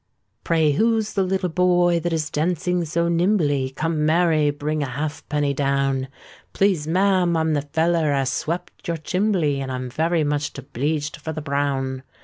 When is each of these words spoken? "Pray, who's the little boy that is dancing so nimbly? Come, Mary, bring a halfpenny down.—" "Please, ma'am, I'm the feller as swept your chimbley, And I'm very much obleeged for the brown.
"Pray, 0.43 0.71
who's 0.71 1.13
the 1.13 1.21
little 1.21 1.47
boy 1.47 1.99
that 1.99 2.11
is 2.11 2.31
dancing 2.31 2.83
so 2.85 3.07
nimbly? 3.07 3.69
Come, 3.69 4.03
Mary, 4.03 4.49
bring 4.49 4.81
a 4.81 4.87
halfpenny 4.87 5.53
down.—" 5.53 6.07
"Please, 6.53 6.87
ma'am, 6.87 7.37
I'm 7.37 7.53
the 7.53 7.61
feller 7.71 8.11
as 8.11 8.31
swept 8.31 8.87
your 8.87 8.97
chimbley, 8.97 9.59
And 9.61 9.71
I'm 9.71 9.91
very 9.91 10.23
much 10.23 10.53
obleeged 10.57 11.17
for 11.17 11.33
the 11.33 11.41
brown. 11.43 12.01